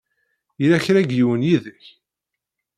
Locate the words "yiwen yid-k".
1.15-1.85